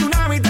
tsunami 0.00 0.49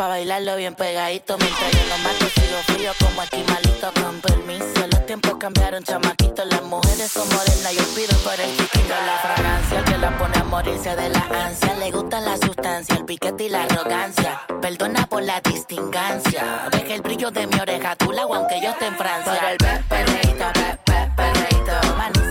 pa' 0.00 0.08
bailarlo 0.08 0.56
bien 0.56 0.74
pegadito. 0.74 1.36
Mientras 1.36 1.72
yo 1.72 1.84
lo 1.90 1.98
mato, 1.98 2.24
sigo 2.34 2.58
frío 2.68 2.92
como 3.00 3.20
aquí 3.20 3.44
malito, 3.46 3.92
con 4.00 4.18
permiso. 4.22 4.86
Los 4.90 5.04
tiempos 5.04 5.34
cambiaron, 5.38 5.84
chamaquitos. 5.84 6.46
Las 6.46 6.62
mujeres 6.62 7.12
son 7.12 7.28
morenas, 7.28 7.72
yo 7.74 7.84
pido 7.94 8.16
por 8.24 8.40
el 8.40 8.50
chiquito. 8.56 8.94
La 9.04 9.18
fragancia, 9.18 9.78
el 9.78 9.84
que 9.84 9.98
la 9.98 10.16
pone 10.16 10.38
a 10.38 10.44
morirse 10.44 10.96
de 10.96 11.10
la 11.10 11.20
ansia. 11.44 11.74
Le 11.74 11.90
gusta 11.90 12.18
la 12.20 12.38
sustancia, 12.38 12.94
el 12.94 13.04
piquete 13.04 13.44
y 13.44 13.48
la 13.50 13.64
arrogancia. 13.64 14.40
Perdona 14.62 15.06
por 15.06 15.22
la 15.22 15.38
distingancia. 15.42 16.68
Deja 16.72 16.94
el 16.94 17.02
brillo 17.02 17.30
de 17.30 17.46
mi 17.46 17.60
oreja, 17.60 17.94
tu 17.96 18.10
lago, 18.10 18.36
aunque 18.36 18.58
yo 18.62 18.70
esté 18.70 18.86
en 18.86 18.96
Francia. 18.96 19.34
Por 19.34 19.50
el 19.50 19.58
pe, 19.58 19.84
perreíto, 19.86 20.44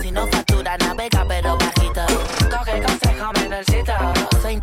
si 0.02 0.10
no 0.10 0.26
factura, 0.26 0.76
navega, 0.78 1.24
pero 1.28 1.56
bajito. 1.56 2.02
Coge 2.50 2.78
el 2.78 2.84
consejo, 2.84 3.32
menorcito. 3.34 3.92
Soy 4.42 4.54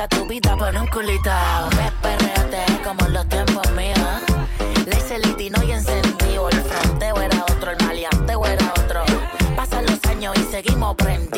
espalda 0.00 0.08
tu 0.08 0.26
vida 0.26 0.56
por 0.56 0.74
un 0.76 0.86
culito. 0.88 1.30
Me 1.76 1.90
perreate 2.02 2.82
como 2.82 3.06
en 3.06 3.12
los 3.12 3.28
tiempos 3.28 3.70
míos. 3.72 3.98
Le 4.86 4.96
hice 4.96 5.16
el 5.16 5.26
itino 5.26 5.62
y 5.62 5.72
encendido. 5.72 6.48
El 6.48 6.62
fronteo 6.62 7.16
era 7.20 7.42
otro, 7.42 7.70
el 7.72 7.86
maleanteo 7.86 8.46
era 8.46 8.72
otro. 8.84 9.02
Pasan 9.56 9.86
los 9.86 10.04
años 10.06 10.36
y 10.38 10.44
seguimos 10.50 10.96
prendidos. 10.96 11.29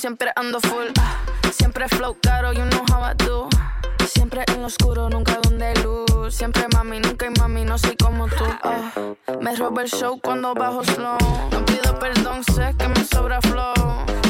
siempre 0.00 0.32
ando 0.34 0.60
full. 0.60 0.86
Siempre 1.52 1.86
flow 1.86 2.16
caro, 2.22 2.54
you 2.54 2.64
know 2.70 2.82
how 2.90 3.04
I 3.04 3.14
do. 3.14 3.50
Siempre 4.06 4.44
en 4.46 4.62
lo 4.62 4.68
oscuro, 4.68 5.10
nunca 5.10 5.38
donde 5.42 5.74
luz. 5.82 6.34
Siempre 6.34 6.66
mami, 6.72 7.00
nunca 7.00 7.26
hay 7.26 7.32
mami, 7.38 7.66
no 7.66 7.76
soy 7.76 7.96
como 7.96 8.26
tú. 8.26 8.44
Ah, 8.62 8.92
me 9.42 9.54
roba 9.56 9.82
el 9.82 9.90
show 9.90 10.18
cuando 10.18 10.54
bajo 10.54 10.82
slow. 10.84 11.18
No 11.50 11.66
pido 11.66 11.98
perdón, 11.98 12.42
sé 12.44 12.74
que 12.78 12.88
me 12.88 13.04
sobra 13.04 13.42
flow. 13.42 13.74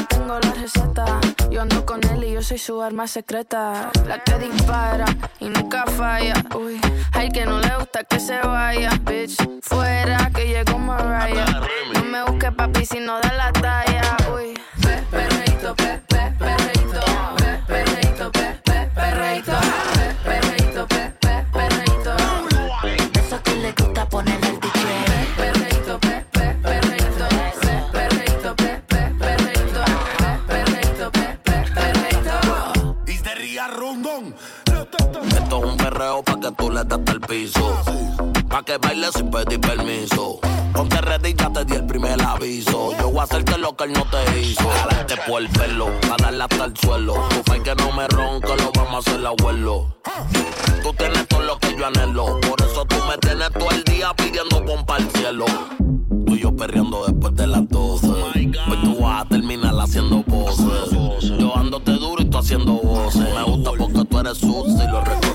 Tengo 0.09 0.39
la 0.39 0.51
receta, 0.51 1.05
yo 1.49 1.61
ando 1.61 1.85
con 1.85 2.05
él 2.09 2.25
y 2.25 2.33
yo 2.33 2.41
soy 2.41 2.57
su 2.57 2.81
arma 2.81 3.07
secreta. 3.07 3.91
La 4.05 4.21
que 4.21 4.39
dispara 4.39 5.05
y 5.39 5.45
nunca 5.45 5.85
falla. 5.85 6.33
Uy, 6.53 6.81
hay 7.13 7.29
que 7.29 7.45
no 7.45 7.59
le 7.59 7.73
gusta 7.77 8.03
que 8.03 8.19
se 8.19 8.37
vaya, 8.41 8.91
bitch. 9.03 9.37
Fuera 9.61 10.29
que 10.35 10.47
llego 10.47 10.73
llegó 10.73 10.79
Mariah. 10.79 11.61
No 11.93 12.03
me 12.03 12.23
busques 12.23 12.51
papi 12.51 12.85
si 12.85 12.99
no 12.99 13.21
da 13.21 13.31
la 13.31 13.53
talla. 13.53 14.20
chuleta 36.81 36.95
hasta 36.95 37.11
el 37.11 37.21
piso. 37.21 37.81
Pa' 38.49 38.63
que 38.63 38.77
bailes 38.77 39.11
sin 39.13 39.29
pedir 39.29 39.59
permiso. 39.59 40.39
Ponte 40.73 41.01
ready, 41.01 41.33
ya 41.33 41.51
te 41.51 41.65
di 41.65 41.75
el 41.75 41.85
primer 41.85 42.21
aviso. 42.21 42.91
Yo 42.97 43.09
voy 43.09 43.19
a 43.19 43.23
hacerte 43.23 43.57
lo 43.57 43.75
que 43.75 43.85
él 43.85 43.93
no 43.93 44.05
te 44.05 44.39
hizo. 44.39 44.67
Jalarte 44.69 45.15
por 45.27 45.41
el 45.41 45.49
pelo, 45.49 45.87
pa' 46.01 46.17
darle 46.17 46.43
hasta 46.43 46.65
el 46.65 46.77
suelo. 46.77 47.13
Tu 47.29 47.51
fe 47.51 47.61
que 47.61 47.75
no 47.75 47.91
me 47.91 48.07
ronca, 48.07 48.55
lo 48.55 48.71
vamos 48.73 49.07
a 49.07 49.11
hacer 49.11 49.25
abuelo. 49.25 49.95
Tú 50.83 50.93
tienes 50.93 51.27
todo 51.27 51.41
lo 51.41 51.59
que 51.59 51.75
yo 51.77 51.85
anhelo. 51.85 52.39
Por 52.41 52.61
eso 52.61 52.85
tú 52.85 52.95
me 53.07 53.17
tienes 53.17 53.51
todo 53.51 53.69
el 53.71 53.83
día 53.83 54.13
pidiendo 54.15 54.65
pompa 54.65 54.95
al 54.95 55.09
cielo. 55.11 55.45
Tú 56.25 56.35
y 56.35 56.41
yo 56.41 56.55
perreando 56.55 57.05
después 57.05 57.35
de 57.35 57.47
las 57.47 57.67
12. 57.69 58.07
Pues 58.67 58.81
tú 58.81 58.99
vas 58.99 59.25
a 59.25 59.29
terminar 59.29 59.75
haciendo 59.79 60.23
poses. 60.23 60.91
Yo 61.39 61.53
dándote 61.55 61.91
duro 61.93 62.21
y 62.21 62.25
tú 62.25 62.37
haciendo 62.37 62.73
voces. 62.73 63.21
Me 63.21 63.43
gusta 63.43 63.71
porque 63.77 64.05
tú 64.05 64.19
eres 64.19 64.37
sucio 64.37 64.83
y 64.83 64.87
lo 64.87 65.01
recuerdo. 65.01 65.30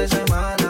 da 0.00 0.08
semana. 0.08 0.69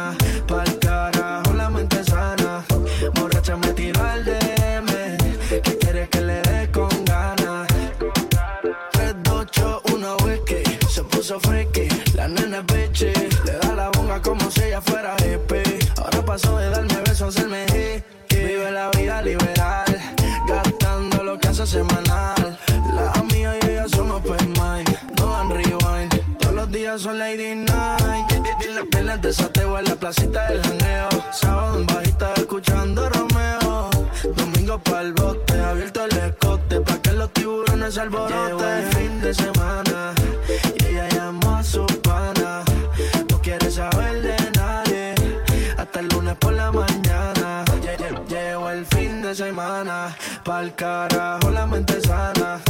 de 49.31 49.37
semana. 49.37 50.17
Pa'l 50.45 50.75
carajo 50.75 51.51
la 51.51 51.67
mente 51.67 52.01
sana. 52.01 52.61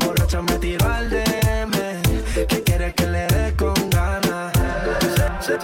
Borracha 0.00 0.42
me 0.42 0.58
tiró 0.58 0.86
al 0.90 1.08
DM. 1.10 1.72
Que 2.48 2.62
quiere 2.64 2.92
que 2.94 3.06
le 3.06 3.26
dé 3.28 3.54
con 3.56 3.74
ganas. 3.90 4.52
Se, 5.40 5.54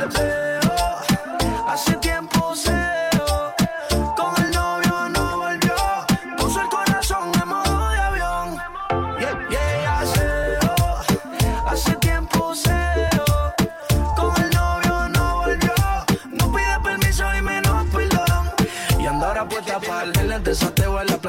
hace 1.68 1.94
tiempo 1.96 2.33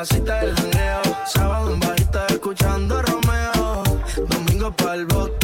casita 0.08 0.40
jangueo. 0.56 1.02
Sábado 1.26 1.74
en 1.74 1.80
bajita 1.80 2.28
escuchando 2.28 3.02
Romeo. 3.02 3.84
Domingo 4.30 4.72
pa'l 4.72 5.06
bote 5.06 5.35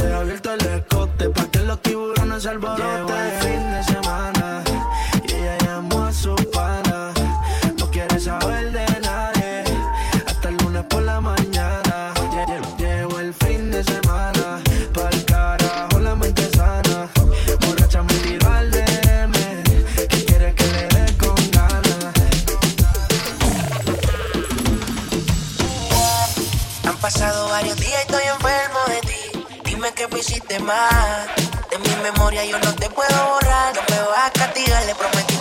De 30.61 31.79
mi 31.79 31.95
memoria 32.03 32.45
yo 32.45 32.59
no 32.59 32.75
te 32.75 32.87
puedo 32.91 33.25
borrar. 33.29 33.73
No 33.73 33.81
me 33.89 34.01
vas 34.09 34.27
a 34.27 34.31
castigar, 34.31 34.85
le 34.85 34.93
prometí 34.93 35.40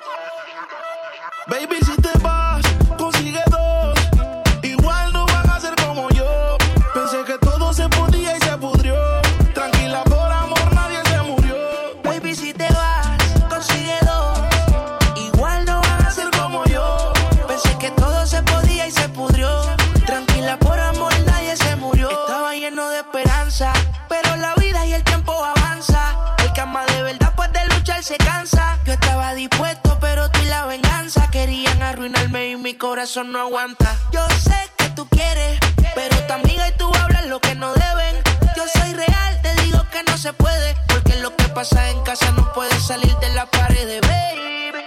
Pero 24.09 24.35
la 24.37 24.55
vida 24.55 24.85
y 24.85 24.93
el 24.93 25.03
tiempo 25.03 25.31
avanza. 25.31 26.35
El 26.39 26.51
que 26.53 26.61
de 26.61 27.03
verdad, 27.03 27.33
pues 27.35 27.51
de 27.53 27.65
luchar 27.67 28.03
se 28.03 28.17
cansa. 28.17 28.79
Yo 28.85 28.93
estaba 28.93 29.33
dispuesto, 29.35 29.97
pero 30.01 30.29
tú 30.31 30.39
y 30.41 30.45
la 30.45 30.65
venganza 30.65 31.27
querían 31.29 31.81
arruinarme 31.83 32.49
y 32.49 32.55
mi 32.55 32.73
corazón 32.75 33.31
no 33.31 33.39
aguanta. 33.39 33.95
Yo 34.11 34.27
sé 34.29 34.57
que 34.77 34.89
tú 34.89 35.07
quieres, 35.09 35.59
pero 35.93 36.15
tu 36.27 36.33
amiga 36.33 36.67
y 36.67 36.71
tú 36.77 36.91
hablan 36.95 37.29
lo 37.29 37.39
que 37.39 37.53
no 37.55 37.73
deben. 37.73 38.15
Yo 38.55 38.63
soy 38.73 38.93
real, 38.93 39.41
te 39.41 39.53
digo 39.63 39.85
que 39.91 40.03
no 40.03 40.17
se 40.17 40.33
puede, 40.33 40.75
porque 40.87 41.15
lo 41.17 41.35
que 41.35 41.45
pasa 41.49 41.89
en 41.89 42.01
casa 42.03 42.31
no 42.31 42.51
puede 42.53 42.77
salir 42.79 43.15
de 43.17 43.29
la 43.29 43.45
pared, 43.45 44.01
baby. 44.01 44.85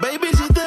Baby, 0.00 0.28
si 0.36 0.57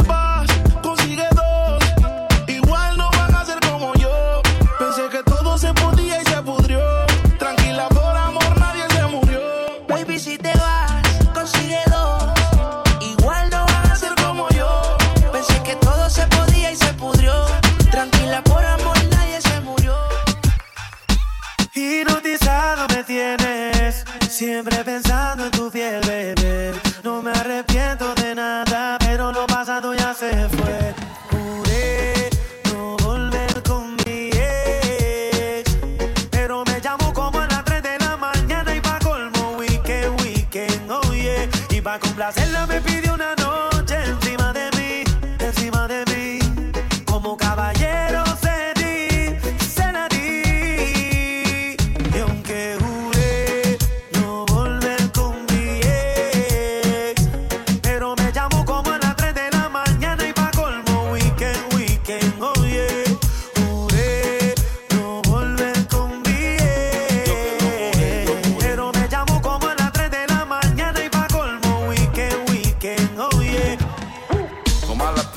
siempre 24.29 24.83
pensando 24.83 25.45
en 25.45 25.51
tu 25.51 25.69
piel, 25.69 26.01
bebé. 26.01 26.73
No 27.03 27.21
me 27.21 27.31
arrepiento 27.31 27.70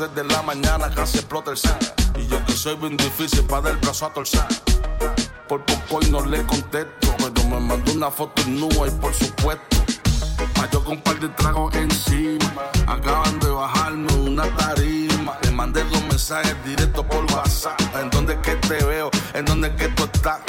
3 0.04 0.14
de 0.14 0.34
la 0.34 0.42
mañana 0.42 0.90
casi 0.94 1.18
explota 1.18 1.52
el 1.52 1.56
set. 1.56 1.94
Y 2.16 2.26
yo 2.26 2.44
que 2.44 2.52
soy 2.52 2.76
bien 2.76 2.96
difícil 2.96 3.42
para 3.44 3.62
dar 3.62 3.72
el 3.72 3.78
brazo 3.78 4.06
a 4.06 4.12
torcer. 4.12 4.44
Por 5.48 5.64
poco 5.64 6.00
y 6.02 6.10
no 6.10 6.24
le 6.26 6.44
contesto. 6.44 7.14
Pero 7.18 7.48
me 7.48 7.60
mandó 7.60 7.92
una 7.92 8.10
foto 8.10 8.42
nube 8.46 8.88
y 8.88 8.90
por 9.00 9.14
supuesto. 9.14 9.76
Yo 10.72 10.82
con 10.82 10.96
un 10.96 11.02
par 11.02 11.20
de 11.20 11.28
tragos 11.28 11.74
encima. 11.74 12.52
Acaban 12.86 13.38
de 13.38 13.48
bajarme 13.48 14.12
una 14.14 14.44
tarima. 14.56 15.13
Mandé 15.54 15.84
dos 15.84 16.02
mensajes 16.08 16.56
directos 16.64 17.04
por 17.06 17.24
WhatsApp. 17.32 17.80
¿En 18.02 18.10
dónde 18.10 18.32
es 18.34 18.40
que 18.40 18.56
te 18.56 18.84
veo? 18.84 19.08
¿En 19.34 19.44
dónde 19.44 19.68
es 19.68 19.74
que 19.74 19.86
tú 19.88 20.02
estás? 20.04 20.40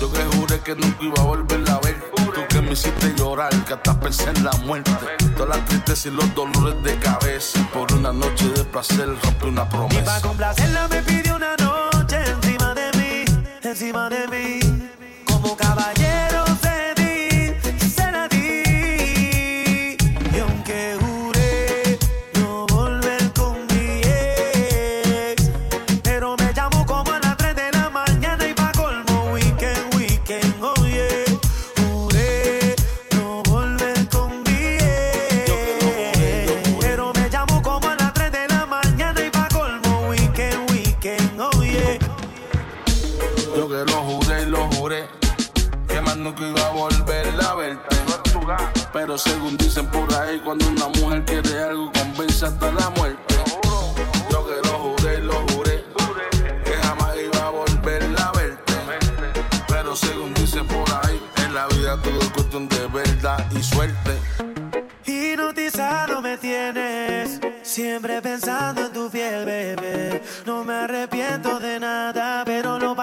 Yo 0.00 0.12
que 0.12 0.22
juré 0.36 0.60
que 0.60 0.76
nunca 0.76 0.96
iba 1.02 1.20
a 1.20 1.24
volver 1.24 1.68
a 1.68 1.80
ver. 1.80 2.00
Tú 2.14 2.40
que 2.48 2.60
me 2.60 2.72
hiciste 2.72 3.12
llorar, 3.16 3.50
que 3.64 3.74
hasta 3.74 3.98
pensé 3.98 4.30
en 4.30 4.44
la 4.44 4.52
muerte. 4.64 4.92
Todas 5.36 5.56
las 5.56 5.64
tristezas 5.66 6.06
y 6.06 6.10
los 6.10 6.34
dolores 6.36 6.80
de 6.84 6.96
cabeza. 7.00 7.68
Por 7.72 7.92
una 7.94 8.12
noche 8.12 8.48
de 8.50 8.64
placer 8.64 9.08
rompí 9.08 9.46
una 9.46 9.62
Y 9.62 9.64
pa' 9.64 9.70
promesa. 9.70 10.20
complacerla 10.22 10.88
me 10.88 11.02
pidió 11.02 11.34
una 11.34 11.56
noche 11.56 12.16
encima 12.24 12.74
de 12.74 12.90
mí, 12.98 13.24
encima 13.62 14.08
de 14.08 14.28
mí. 14.28 14.60
Como 15.26 15.56
caballero 15.56 16.23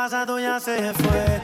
pasado 0.04 0.40
ya 0.40 0.60
se 0.60 0.94
fue. 0.94 1.41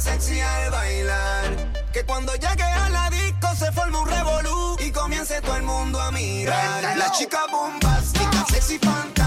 sexy 0.00 0.40
al 0.40 0.70
bailar. 0.70 1.72
Que 1.92 2.04
cuando 2.04 2.32
llegue 2.34 2.62
a 2.62 2.88
la 2.90 3.10
disco 3.10 3.48
se 3.56 3.72
forme 3.72 3.98
un 3.98 4.08
revolú 4.08 4.76
y 4.80 4.90
comience 4.90 5.40
todo 5.40 5.56
el 5.56 5.62
mundo 5.62 6.00
a 6.00 6.10
mirar. 6.12 6.96
Las 6.96 7.18
chicas 7.18 7.42
bombásticas, 7.50 8.48
sexy 8.48 8.78
fantasía 8.78 9.17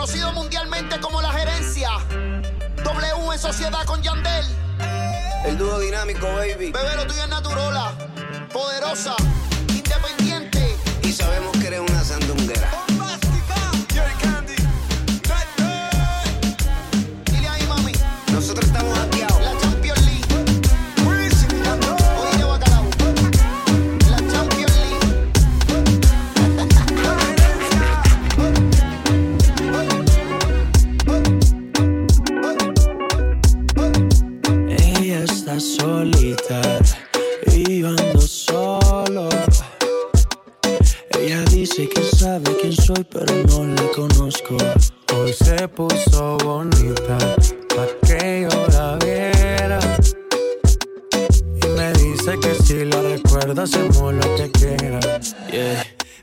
conocido 0.00 0.32
mundialmente 0.32 0.98
como 0.98 1.20
La 1.20 1.30
Gerencia. 1.30 1.90
W 2.82 3.32
en 3.34 3.38
sociedad 3.38 3.84
con 3.84 4.02
Yandel. 4.02 4.46
El 5.44 5.58
dúo 5.58 5.78
dinámico, 5.78 6.26
baby. 6.26 6.72
Bebé, 6.72 6.96
lo 6.96 7.06
tuyo 7.06 7.22
es 7.22 7.28
naturola, 7.28 7.92
poderosa, 8.50 9.14
independiente. 9.68 10.74
Y 11.02 11.12
sabemos 11.12 11.54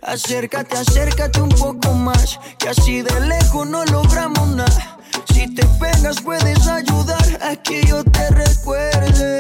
Acércate, 0.08 0.78
acércate 0.78 1.42
un 1.42 1.50
poco 1.50 1.92
más, 1.92 2.40
que 2.58 2.70
así 2.70 3.02
de 3.02 3.20
lejos 3.28 3.68
no 3.68 3.84
logramos 3.84 4.48
nada. 4.48 4.98
Si 5.34 5.54
te 5.54 5.66
pegas 5.82 6.22
puedes 6.22 6.66
ayudar 6.66 7.28
a 7.42 7.58
que 7.58 7.86
yo 7.86 8.06
te 8.06 8.30
recuerde. 8.30 9.40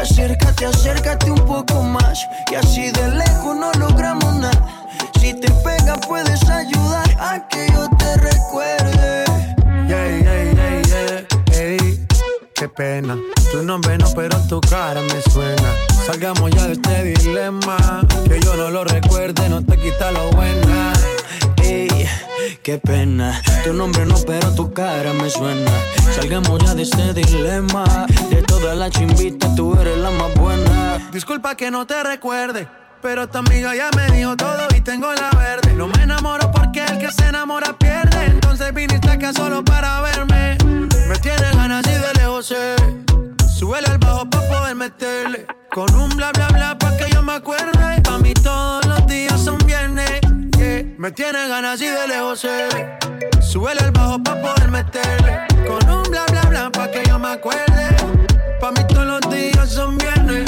Acércate, 0.00 0.66
acércate 0.66 1.32
un 1.32 1.44
poco 1.46 1.82
más, 1.82 2.24
que 2.46 2.58
así 2.58 2.92
de 2.92 3.08
lejos 3.08 3.56
no 3.56 3.72
logramos 3.72 4.32
nada. 4.36 4.86
Si 5.20 5.34
te 5.34 5.50
pegas 5.50 5.98
puedes 6.06 6.48
ayudar 6.48 7.16
a 7.18 7.48
que 7.48 7.66
yo 7.72 7.88
te 7.98 8.16
recuerde. 8.18 9.31
pena. 12.74 13.18
Tu 13.50 13.62
nombre 13.62 13.98
no, 13.98 14.06
pero 14.14 14.38
tu 14.48 14.60
cara 14.60 15.00
me 15.00 15.22
suena. 15.30 15.74
Salgamos 16.06 16.50
ya 16.50 16.66
de 16.66 16.72
este 16.72 17.04
dilema. 17.04 17.76
Que 18.28 18.40
yo 18.40 18.56
no 18.56 18.70
lo 18.70 18.84
recuerde, 18.84 19.48
no 19.48 19.64
te 19.64 19.76
quita 19.76 20.10
lo 20.12 20.30
buena. 20.30 20.92
Ey, 21.62 22.06
qué 22.62 22.78
pena. 22.78 23.40
Tu 23.64 23.72
nombre 23.72 24.06
no, 24.06 24.16
pero 24.26 24.54
tu 24.54 24.72
cara 24.72 25.12
me 25.12 25.28
suena. 25.30 25.70
Salgamos 26.14 26.62
ya 26.64 26.74
de 26.74 26.82
este 26.82 27.12
dilema. 27.14 27.84
De 28.30 28.42
todas 28.42 28.76
las 28.76 28.90
chimbitas, 28.90 29.54
tú 29.54 29.78
eres 29.78 29.98
la 29.98 30.10
más 30.10 30.34
buena. 30.34 31.10
Disculpa 31.12 31.56
que 31.56 31.70
no 31.70 31.86
te 31.86 32.02
recuerde. 32.02 32.68
Pero 33.02 33.28
tu 33.28 33.38
amiga 33.38 33.74
ya 33.74 33.90
me 33.96 34.16
dijo 34.16 34.36
todo 34.36 34.68
y 34.76 34.80
tengo 34.80 35.12
la 35.12 35.30
verde. 35.30 35.72
No 35.74 35.88
me 35.88 36.02
enamoro 36.04 36.50
porque 36.52 36.71
sé. 52.42 52.68
Súbele 53.40 53.80
al 53.80 53.92
bajo 53.92 54.22
pa' 54.22 54.36
poder 54.42 54.68
meterle. 54.68 55.32
Con 55.68 55.82
un 55.88 56.02
bla 56.10 56.24
bla 56.30 56.42
bla 56.50 56.70
pa' 56.70 56.90
que 56.90 57.02
yo 57.08 57.18
me 57.18 57.28
acuerde. 57.28 57.84
Pa' 58.60 58.72
mí 58.72 58.82
todos 58.88 59.06
los 59.06 59.20
días 59.30 59.68
son 59.70 59.96
viernes. 59.96 60.44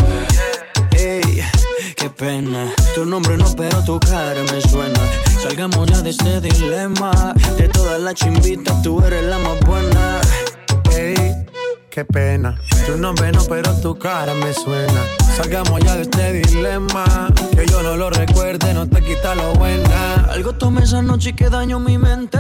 Ey, 0.97 1.45
qué 1.97 2.11
pena. 2.11 2.73
Tu 2.95 3.05
nombre 3.05 3.37
no, 3.37 3.47
pero 3.57 3.83
tu 3.85 4.01
cara 4.01 4.43
me 4.51 4.61
suena. 4.73 5.03
Salgamos 5.43 5.87
ya 5.89 6.01
de 6.01 6.11
este 6.11 6.41
dilema. 6.41 7.13
De 7.59 7.69
todas 7.69 8.01
las 8.01 8.15
chimbitas, 8.15 8.83
tú 8.83 9.01
eres 9.05 9.25
la 9.25 9.39
más 9.39 9.59
buena. 9.61 10.21
Ey, 10.97 11.44
qué 11.95 12.05
pena. 12.05 12.57
Nombre 12.99 13.31
no, 13.31 13.41
pero 13.49 13.73
tu 13.81 13.97
cara 13.97 14.35
me 14.35 14.53
suena. 14.53 15.01
Salgamos 15.37 15.81
ya 15.85 15.95
de 15.95 16.03
este 16.03 16.33
dilema. 16.33 17.05
Que 17.55 17.67
yo 17.67 17.85
no 17.85 17.97
lo 17.97 18.11
recuerde, 18.11 18.75
no 18.75 18.89
te 18.89 19.01
quita 19.01 19.37
lo 19.37 19.53
buena. 19.55 20.27
Algo 20.29 20.55
tomé 20.55 20.83
esa 20.83 21.03
noche 21.03 21.31
y 21.31 21.33
que 21.35 21.49
daño 21.49 21.79
mi 21.79 21.97
mente. 21.97 22.39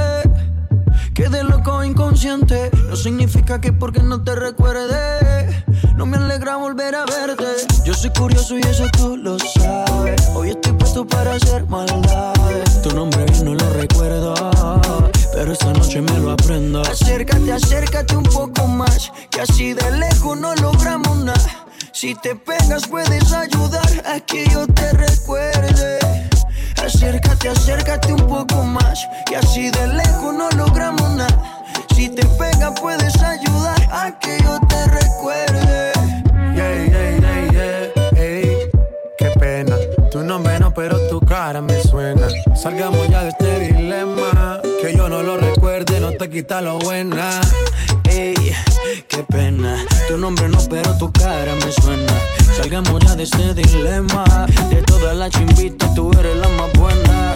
Quedé 1.14 1.44
loco 1.44 1.84
inconsciente. 1.84 2.68
No 2.88 2.96
significa 2.96 3.60
que 3.60 3.72
porque 3.72 4.02
no 4.02 4.24
te 4.24 4.34
recuerde. 4.34 5.64
No 5.94 6.04
me 6.04 6.16
alegra 6.16 6.56
volver 6.56 6.96
a 6.96 7.04
verte. 7.04 7.44
Yo 7.84 7.94
soy 7.94 8.10
curioso 8.10 8.58
y 8.58 8.60
eso 8.62 8.88
tú 8.98 9.16
lo 9.16 9.38
sabes. 9.38 10.30
Hoy 10.34 10.50
estoy 10.50 10.72
puesto 10.72 11.06
para 11.06 11.34
hacer 11.34 11.64
maldades. 11.68 12.82
Tu 12.82 12.92
nombre 12.92 13.24
no 13.44 13.54
lo 13.54 13.70
recuerdo. 13.74 14.34
Pero 15.32 15.52
esta 15.52 15.72
noche 15.72 16.00
me 16.02 16.18
lo 16.18 16.32
aprendo. 16.32 16.80
Acércate, 16.80 17.52
acércate 17.52 18.16
un. 18.16 18.23
Que 19.34 19.40
así 19.40 19.74
de 19.74 19.90
lejos 19.90 20.38
no 20.38 20.54
logramos 20.54 21.16
nada. 21.16 21.66
Si 21.92 22.14
te 22.14 22.36
pegas 22.36 22.86
puedes 22.88 23.32
ayudar 23.32 23.90
a 24.06 24.20
que 24.20 24.46
yo 24.48 24.64
te 24.68 24.92
recuerde. 24.92 25.98
Acércate, 26.80 27.48
acércate 27.48 28.12
un 28.12 28.28
poco 28.28 28.62
más. 28.62 29.04
Que 29.26 29.36
así 29.36 29.70
de 29.70 29.88
lejos 29.88 30.32
no 30.32 30.48
logramos 30.50 31.10
nada. 31.16 31.64
Si 31.96 32.08
te 32.10 32.24
pegas 32.38 32.78
puedes 32.80 33.20
ayudar 33.20 33.82
a 33.90 34.16
que 34.20 34.38
yo 34.40 34.60
te 34.68 34.86
recuerde. 34.86 35.92
Yeah, 36.54 36.86
yeah, 36.86 37.18
yeah, 37.18 37.50
yeah. 37.50 38.22
Ey, 38.22 38.70
qué 39.18 39.30
pena. 39.40 39.74
Tu 40.12 40.22
nombre 40.22 40.60
no, 40.60 40.72
pero 40.72 40.96
tu 41.08 41.18
cara 41.18 41.60
me 41.60 41.82
suena. 41.82 42.28
Salgamos 42.54 43.08
ya 43.08 43.24
de 43.24 43.30
este 43.30 43.58
dilema. 43.72 44.60
Que 44.80 44.96
yo 44.96 45.08
no 45.08 45.24
lo 45.24 45.38
recuerde, 45.38 45.98
no 45.98 46.12
te 46.12 46.30
quita 46.30 46.60
lo 46.60 46.78
buena. 46.78 47.40
Pena. 49.34 49.84
Tu 50.06 50.16
nombre 50.16 50.48
no, 50.48 50.58
pero 50.70 50.96
tu 50.96 51.10
cara 51.10 51.52
me 51.56 51.72
suena. 51.72 52.12
Salgamos 52.56 53.02
ya 53.04 53.16
de 53.16 53.24
este 53.24 53.52
dilema. 53.52 54.24
De 54.70 54.80
todas 54.82 55.16
las 55.16 55.30
chimbitas, 55.30 55.92
tú 55.92 56.12
eres 56.20 56.36
la 56.36 56.48
más 56.50 56.72
buena. 56.74 57.34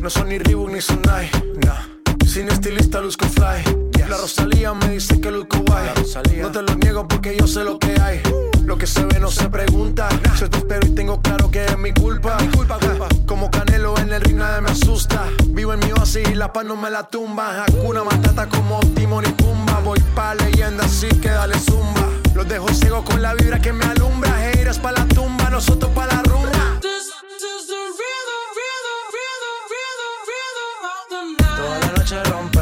No 0.00 0.10
son 0.10 0.28
ni 0.28 0.38
Reebok 0.38 0.70
ni 0.70 0.80
Sonai, 0.80 1.28
nah. 1.66 2.24
Sin 2.24 2.48
estilista 2.50 3.00
luzco 3.00 3.26
fly. 3.26 3.64
La 4.08 4.16
Rosalía 4.18 4.74
me 4.74 4.90
dice 4.90 5.20
que 5.20 5.30
luzco 5.30 5.58
guay. 5.66 5.88
No 6.40 6.52
te 6.52 6.62
lo 6.62 6.74
niego 6.76 7.08
porque 7.08 7.36
yo 7.36 7.48
sé 7.48 7.64
lo 7.64 7.80
que 7.80 8.00
hay. 8.00 8.20
Lo 8.64 8.76
que 8.76 8.86
se 8.86 9.04
ve 9.06 9.18
no 9.18 9.28
se 9.28 9.48
pregunta. 9.48 10.08
Yo 10.38 10.50
te 10.50 10.71
tengo 11.02 11.20
claro 11.20 11.50
que 11.50 11.64
es 11.64 11.78
mi 11.78 11.92
culpa. 11.92 12.36
Mi 12.40 12.46
culpa, 12.46 12.78
culpa. 12.78 13.08
Como 13.26 13.50
Canelo 13.50 13.98
en 13.98 14.12
el 14.12 14.20
ring 14.20 14.36
nadie 14.36 14.60
me 14.60 14.70
asusta. 14.70 15.24
Vivo 15.48 15.72
en 15.72 15.80
mi 15.80 15.90
oasis 15.90 16.28
y 16.28 16.34
la 16.36 16.52
paz 16.52 16.64
no 16.64 16.76
me 16.76 16.90
la 16.90 17.08
tumba. 17.08 17.64
Hakuna 17.64 18.04
Matata 18.04 18.46
como 18.46 18.78
Timon 18.94 19.24
y 19.26 19.32
Pumba. 19.32 19.80
Voy 19.80 19.98
pa' 20.14 20.36
leyenda 20.36 20.84
así 20.84 21.08
que 21.08 21.28
dale 21.28 21.58
zumba. 21.58 22.06
Los 22.36 22.46
dejo 22.46 22.68
ciego 22.68 23.04
con 23.04 23.20
la 23.20 23.34
vibra 23.34 23.58
que 23.58 23.72
me 23.72 23.84
alumbra. 23.84 24.30
Heiras 24.48 24.78
pa' 24.78 24.92
la 24.92 25.04
tumba, 25.06 25.50
nosotros 25.50 25.90
pa' 25.90 26.06
la 26.06 26.22
rumba. 26.22 26.78
Toda 31.56 31.78
la 31.80 31.92
noche 31.98 32.22
rompemos, 32.24 32.61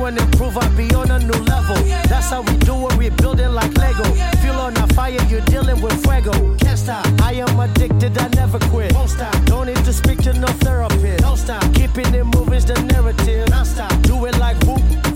grow 0.00 0.06
and 0.06 0.18
improve, 0.18 0.56
I'll 0.56 0.76
be 0.76 0.92
on 0.94 1.10
a 1.10 1.18
new 1.18 1.40
level. 1.44 1.76
That's 2.08 2.30
how 2.30 2.42
we 2.42 2.56
do 2.58 2.74
it, 2.88 2.96
we 2.96 3.10
build 3.10 3.40
it 3.40 3.48
like 3.50 3.76
Lego. 3.76 4.04
Feel 4.42 4.54
on 4.54 4.76
a 4.76 4.86
fire, 4.94 5.18
you're 5.28 5.40
dealing 5.42 5.80
with 5.80 6.02
fuego. 6.02 6.32
Can't 6.56 6.78
stop, 6.78 7.06
I 7.22 7.32
am 7.34 7.60
addicted, 7.60 8.16
I 8.18 8.28
never 8.28 8.58
quit. 8.70 8.94
Won't 8.94 9.10
stop, 9.10 9.34
don't 9.46 9.66
need 9.66 9.84
to 9.84 9.92
speak 9.92 10.18
to 10.22 10.32
no 10.32 10.48
therapist. 10.64 11.22
Don't 11.22 11.36
stop, 11.36 11.62
keeping 11.74 12.14
it 12.14 12.24
moving's 12.24 12.64
the 12.64 12.80
narrative. 12.92 13.48
Not 13.50 13.66
stop, 13.66 13.92
do 14.02 14.24
it 14.26 14.36
like 14.38 14.56
whoop 14.64 15.09